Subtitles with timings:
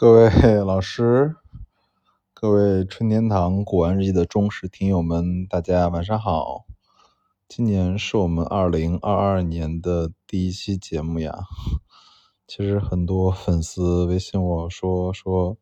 [0.00, 0.30] 各位
[0.64, 1.34] 老师，
[2.32, 6.66] 各位春天堂古玩日记的忠实听友们，大家晚上好！
[7.48, 11.40] 今年是我们二零二二年的第一期节目呀。
[12.46, 15.56] 其实很多粉丝微信我说说，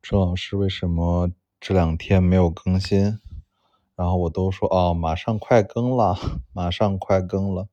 [0.00, 3.18] 春老师为什么这两天没有更新？
[3.96, 6.16] 然后我都说哦，马上快更了，
[6.54, 7.66] 马上快更了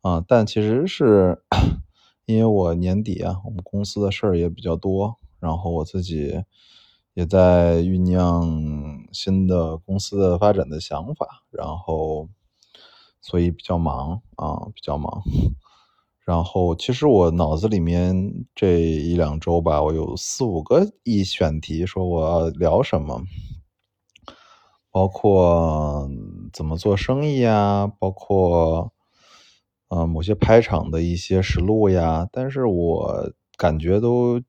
[0.00, 0.24] 啊！
[0.26, 1.42] 但其实是
[2.24, 5.18] 因为我年底啊，我们公司的事儿也比较多。
[5.38, 6.42] 然后我自己
[7.14, 12.28] 也在酝酿新的公司的发展的想法，然后
[13.20, 15.22] 所以比较忙啊，比较忙。
[16.24, 23.22] 然后其实我脑子里面这一两周吧，我有四五个一选题，说我要聊什么，
[24.90, 26.10] 包括
[26.52, 28.92] 怎么做生意呀，包括
[29.88, 34.42] 呃某些拍场的一些实录呀，但是我感觉都。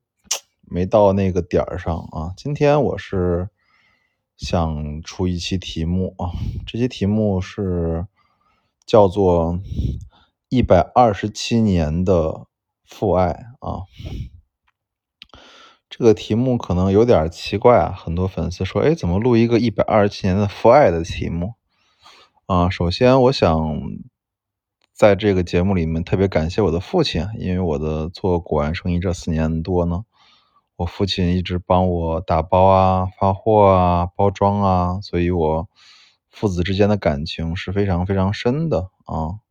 [0.70, 2.32] 没到那个点儿上啊！
[2.36, 3.48] 今天我是
[4.36, 6.32] 想出一期题目啊，
[6.66, 8.06] 这期题目是
[8.86, 9.58] 叫做
[10.48, 12.46] “一百二十七年的
[12.84, 13.82] 父爱”啊。
[15.88, 21.54] 这个题目可能有点奇怪啊，很多粉丝说：“哎，怎么录一个一百二十七年的父爱的题目？”
[22.46, 23.80] 啊，首先我想
[24.92, 30.04] 在这个节目里面特别感谢我的父亲，因为我的做古玩生意这四年多呢。
[30.78, 35.68] 我父亲一直帮我打包啊、发货啊、包装啊，所以我
[36.30, 39.42] 父子之间的感情是非常非常深的啊。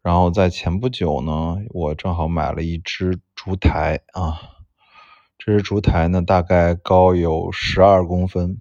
[0.00, 4.40] 然后在前不久呢，我正好买了一只烛台啊，
[5.38, 8.60] 这只烛台呢大概高有十二公分，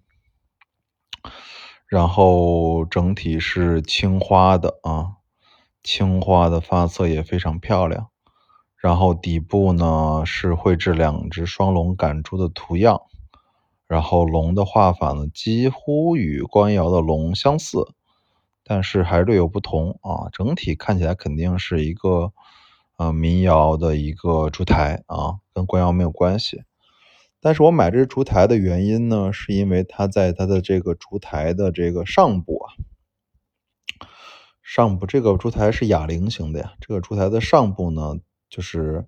[1.85, 5.17] 然后整体是青花的啊，
[5.83, 8.09] 青花的发色也非常漂亮。
[8.83, 13.01] 然后底部呢是绘制两只双龙赶珠的图样，
[13.87, 17.87] 然后龙的画法呢几乎与官窑的龙相似，
[18.61, 20.27] 但是还略有不同啊。
[20.33, 22.33] 整体看起来肯定是一个
[22.97, 26.63] 呃民窑的一个烛台啊，跟官窑没有关系。
[27.39, 32.75] 但是我买这烛台的原因呢，是因为它在它的这个烛台的这个上部啊，
[34.61, 38.17] 上部这个烛台是哑铃型的呀，这个烛台的上部呢。
[38.53, 39.07] 就是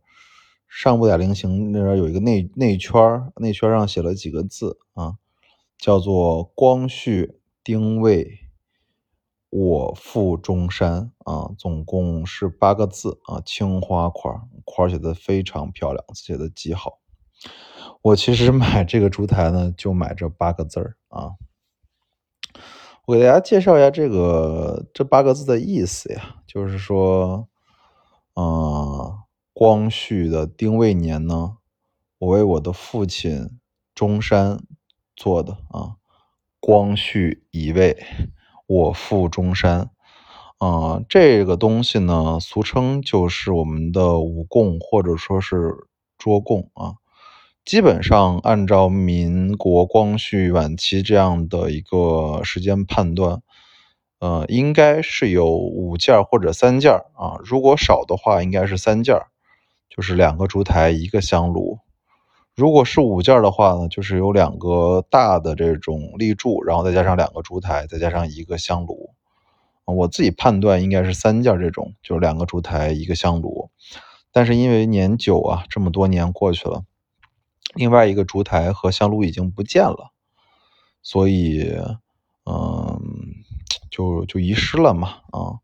[0.67, 5.17] 上部点菱形那边有一个内内圈，内圈上写了几个字啊，
[5.77, 8.39] 叫做“光绪丁未
[9.51, 16.99] 我父中山”啊，总共是八个字啊，青花款，款写的非常漂亮，写的极好。
[18.01, 21.33] 我其实 买这个烛台呢，就买这八个字儿啊。
[23.05, 27.47] 我给大家介绍一下这个这八个字的意思呀，就是说，
[28.33, 29.19] 嗯。
[29.57, 31.55] 光绪的丁未年呢，
[32.17, 33.51] 我为我的父亲
[33.93, 34.59] 中山
[35.15, 35.95] 做的啊。
[36.59, 37.95] 光绪乙未，
[38.67, 39.91] 我父中山
[40.57, 41.01] 啊。
[41.07, 45.73] 这个东西呢，俗称就是我们的五供或者说是
[46.17, 46.95] 桌供啊。
[47.63, 53.41] 基本上按照民国光绪晚期这样的一个时间判断，
[54.19, 57.39] 呃，应该是有五件或者三件啊。
[57.41, 59.15] 如果少的话，应该是三件。
[59.95, 61.79] 就是两个烛台，一个香炉。
[62.53, 69.11] 如果是五件的话呢，就是有两个大的这种立柱，然后再加上两个烛台，再加上一个香炉。
[69.85, 73.69] 我自己判断应该是三件这种，就是两个烛台，一个香炉。
[74.33, 76.83] 但是因为年久啊，这么多年过去了，
[77.73, 80.11] 另外一个烛台和香炉已经不见了，
[81.01, 81.73] 所以，
[82.45, 82.99] 嗯，
[83.89, 85.59] 就就遗失了嘛，啊。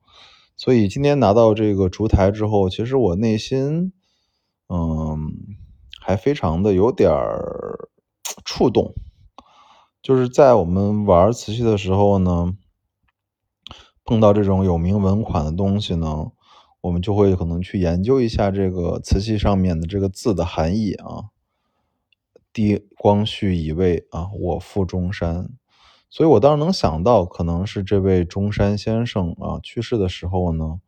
[0.55, 3.91] 所以今天拿到这个烛台之后，其实我内心。
[4.73, 5.33] 嗯，
[5.99, 7.89] 还非常的有点儿
[8.45, 8.93] 触动，
[10.01, 12.53] 就是在我们玩瓷器的时候呢，
[14.05, 16.31] 碰到这种有名文款的东西呢，
[16.79, 21.25] 我们就会可能去研究一下这个瓷器上面的这个字的含义啊。
[22.53, 25.49] 帝光绪乙未啊，我父中山，
[26.09, 30.79] 所以我当时能想到，可能是这位中山先生啊去世的时候呢。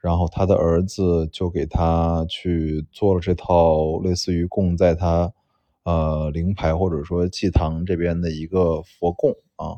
[0.00, 5.32] 然后他的儿子就给他去做了这套类似于供在他
[5.82, 9.76] 呃灵牌或者说祭堂这边的一个佛供啊，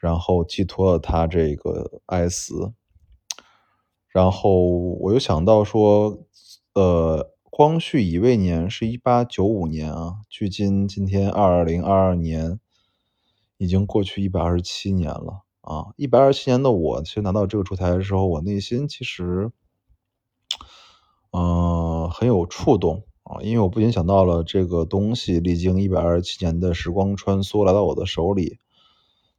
[0.00, 2.72] 然后寄托了他这个哀思。
[4.08, 4.64] 然后
[5.00, 6.18] 我又想到说，
[6.72, 12.58] 呃，光绪乙未年是一八九五年啊，距今今天二零二二年，
[13.58, 15.45] 已经过去一百二十七年了。
[15.66, 19.50] 啊，一百二十七年的我，其实拿到这个烛台的时候，我内心其实，
[21.32, 28.60] 嗯，很有触动啊，因为我不仅想到了这个东西历经一百二十七年的时光穿梭来到我的手里，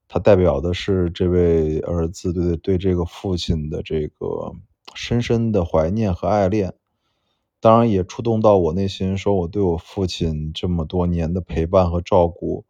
[0.09, 4.51] 它代表的是这位儿子对对这个父亲的这个
[4.95, 6.73] 深深的怀念和爱恋，
[7.61, 12.65] 当然也触动到我内心，说我对我父亲这么多年的陪伴和照顾，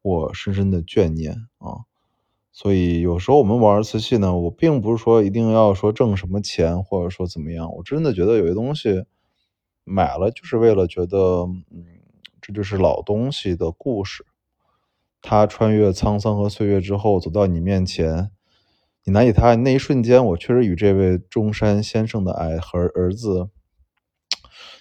[0.00, 1.84] 我深深的眷念啊。
[2.54, 9.04] 所以有时候我们玩瓷器呢，我并不是说一定要说挣什么钱，或者说怎么样，我真的觉得有些东西。
[9.86, 11.84] 买了就是为了觉得，嗯，
[12.40, 14.24] 这就是老东西的故事。
[15.20, 18.30] 他穿越沧桑和岁月之后走到你面前，
[19.04, 23.50] 你拿起它那一瞬间，我确实与这位中山先生的爱和儿子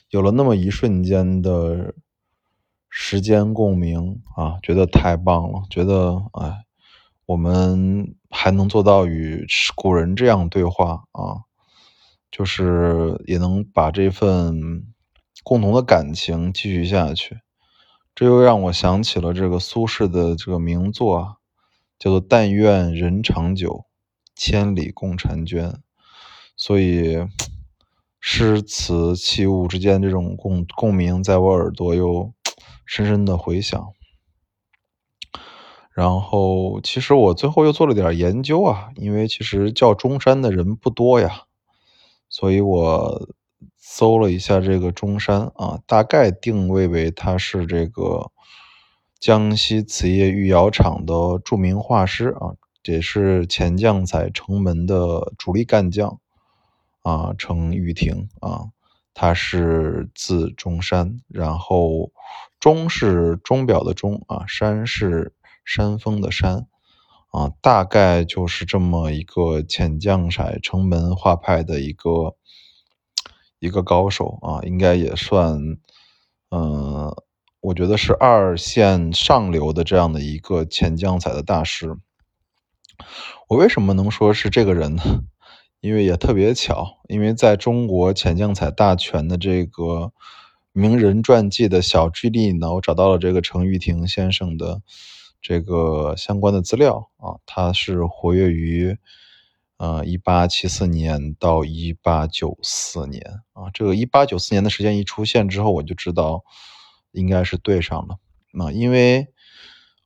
[0.09, 1.93] 有了那么一瞬间的
[2.87, 6.63] 时间共鸣啊，觉得太棒了，觉得哎，
[7.33, 9.45] 我们还能做到与
[9.75, 11.43] 古人这样对话啊，
[12.31, 14.87] 就是也能把这份。
[15.43, 17.41] 共同的感情继续下去，
[18.15, 21.35] 这又让我想起了这个苏轼的这个名作啊，
[21.99, 23.85] 叫做“但愿人长久，
[24.37, 25.81] 千里共婵娟”。
[26.55, 27.27] 所以，
[28.21, 32.31] 诗词器物之间这种共共鸣，在我耳朵又
[32.85, 33.91] 深深的回响。
[35.93, 41.43] 然后，其实我最后又做了点研究啊，因为其实叫中山的人不多呀，
[42.29, 43.29] 所以我。
[43.85, 48.31] 搜了一下这个中山啊，大概定位为他是这个
[49.19, 52.55] 江西瓷业御窑厂的著名画师啊，
[52.85, 56.17] 也是钱将彩城门的主力干将
[57.03, 58.69] 啊，程玉婷啊，
[59.13, 62.11] 他是字中山，然后
[62.59, 66.67] 钟是钟表的钟啊，山是山峰的山
[67.31, 72.35] 啊，大概就是这么一个浅绛彩城门画派的一个。
[73.59, 75.57] 一个高手啊，应该也算，
[76.51, 77.15] 嗯，
[77.61, 81.95] 我觉得是二线上流的这样的一个浅绛彩的大师。
[83.47, 85.03] 我为什么能说是这个人呢？
[85.79, 90.11] 因为也特别巧，因为在中国浅绛彩大全的这个
[90.73, 94.81] 名人传记的小记里呢，我找到了这个程玉婷先生的
[95.43, 98.97] 这个相关的资料啊，他是活跃于。
[99.77, 106.41] 呃，一八七四年到一八九四年啊，这个一八九四年的时间一出现之后，我就知道
[107.11, 108.15] 应该是对上了。
[108.53, 109.27] 那因为，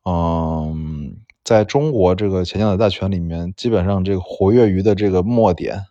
[0.04, 5.84] 嗯，在中国这个钱江的大权里面，基本上这个活跃于的这个末点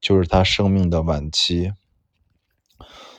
[0.00, 1.72] 就是他生命的晚期，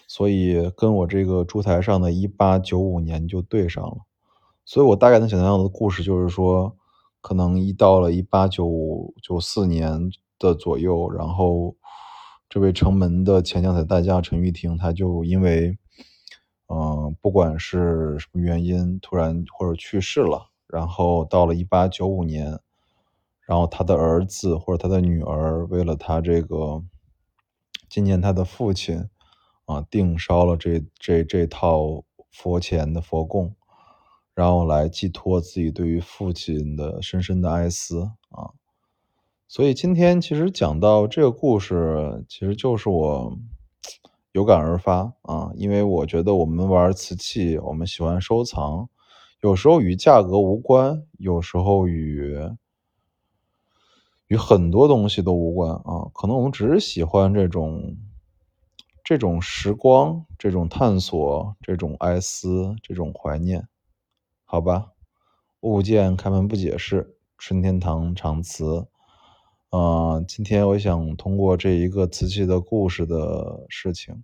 [0.08, 3.98] 所以跟我这个烛台上的一八九五年就对上了。
[4.66, 6.76] 所以我大概能想象到的故事就是说。
[7.28, 11.76] 可能一到了一八九九四年的左右，然后
[12.48, 15.76] 这位城门的前江彩大将陈玉婷，他就因为，
[16.68, 20.52] 嗯，不管是什么原因，突然或者去世了。
[20.68, 22.60] 然后到了一八九五年，
[23.48, 26.84] 然后他的儿子或者他的女儿，为了他这个
[27.90, 29.10] 纪念他的父亲，
[29.66, 33.56] 啊，定烧了这这这套佛前的佛供。
[34.36, 38.52] 然后来寄托自己对于父亲的深深的哀思啊，
[39.48, 43.38] 所以今天其实讲到这个故事，其实就是我
[44.34, 48.89] 有感而发啊，因为我觉得我们玩瓷器，我们喜欢收藏，
[49.39, 52.38] 有时候与价格无关，有时候与
[54.27, 57.96] 与很多东西都无关啊，可能我们只是喜欢这种
[59.01, 63.65] 这种时光，这种探索，这种哀思，这种怀念。
[64.48, 64.92] 好吧，
[65.62, 68.88] 物见开门不解释，春天堂长辞。
[69.72, 74.24] 嗯，今天我想通过这一个瓷器的故事的事情，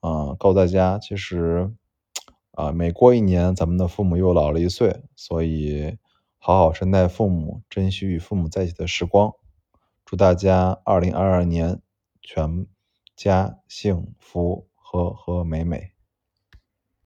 [0.00, 1.74] 呃，告诉大家，其实
[2.52, 5.98] 啊，每过一年，咱们的父母又老了一岁，所以
[6.38, 9.32] 好好善待父母，珍惜与父母在一起的时光。
[10.04, 11.82] 祝大家二零二二年
[12.22, 12.64] 全
[13.16, 15.97] 家幸福和和美美。